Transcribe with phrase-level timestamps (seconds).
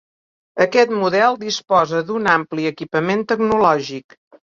[0.63, 4.17] Aquest model disposa d'un ampli equipament tecnològic.